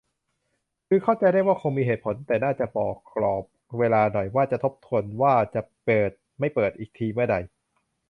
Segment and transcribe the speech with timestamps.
[0.87, 3.43] คือเข้าใจได้ว่าคงมีเหตุผล แต่น่าจะบอกกรอบ
[3.79, 7.35] เวลาหน่อย ว่าจะทบทวนว่าจะเปิด-ไม่เปิดอีกทีเมื่อใด